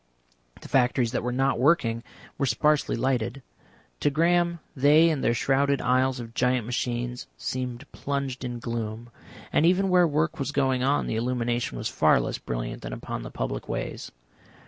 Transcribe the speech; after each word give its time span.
The 0.61 0.67
factories 0.67 1.11
that 1.11 1.21
were 1.21 1.31
not 1.31 1.59
working 1.59 2.01
were 2.39 2.47
sparsely 2.47 2.95
lighted; 2.95 3.43
to 3.99 4.09
Graham 4.09 4.57
they 4.75 5.11
and 5.11 5.23
their 5.23 5.35
shrouded 5.35 5.79
aisles 5.79 6.19
of 6.19 6.33
giant 6.33 6.65
machines 6.65 7.27
seemed 7.37 7.85
plunged 7.91 8.43
in 8.43 8.57
gloom, 8.57 9.11
and 9.53 9.63
even 9.63 9.89
where 9.89 10.07
work 10.07 10.39
was 10.39 10.51
going 10.51 10.81
on 10.81 11.05
the 11.05 11.17
illumination 11.17 11.77
was 11.77 11.87
far 11.87 12.19
less 12.19 12.39
brilliant 12.39 12.81
than 12.81 12.93
upon 12.93 13.21
the 13.21 13.29
public 13.29 13.69
ways. 13.69 14.11